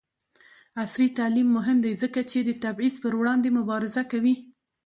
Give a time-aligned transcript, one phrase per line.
[0.83, 4.35] عصري تعلیم مهم دی ځکه چې د تبعیض پر وړاندې مبارزه کوي.